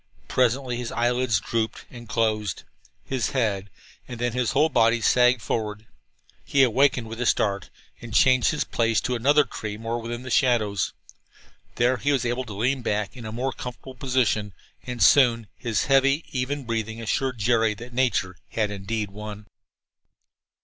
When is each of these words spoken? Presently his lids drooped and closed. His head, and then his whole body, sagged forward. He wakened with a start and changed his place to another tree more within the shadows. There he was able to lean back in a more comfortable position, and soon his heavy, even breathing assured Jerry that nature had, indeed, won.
Presently 0.27 0.77
his 0.77 0.89
lids 0.89 1.39
drooped 1.39 1.85
and 1.91 2.09
closed. 2.09 2.63
His 3.05 3.29
head, 3.37 3.69
and 4.07 4.19
then 4.19 4.31
his 4.33 4.53
whole 4.53 4.69
body, 4.69 4.99
sagged 4.99 5.43
forward. 5.43 5.85
He 6.43 6.65
wakened 6.65 7.05
with 7.07 7.21
a 7.21 7.27
start 7.27 7.69
and 8.01 8.11
changed 8.11 8.49
his 8.49 8.63
place 8.63 8.99
to 9.01 9.13
another 9.13 9.43
tree 9.43 9.77
more 9.77 10.01
within 10.01 10.23
the 10.23 10.31
shadows. 10.31 10.93
There 11.75 11.97
he 11.97 12.11
was 12.11 12.25
able 12.25 12.45
to 12.45 12.53
lean 12.55 12.81
back 12.81 13.15
in 13.15 13.27
a 13.27 13.31
more 13.31 13.53
comfortable 13.53 13.93
position, 13.93 14.53
and 14.87 15.03
soon 15.03 15.45
his 15.55 15.83
heavy, 15.85 16.25
even 16.31 16.65
breathing 16.65 16.99
assured 16.99 17.37
Jerry 17.37 17.75
that 17.75 17.93
nature 17.93 18.37
had, 18.49 18.71
indeed, 18.71 19.11
won. 19.11 19.45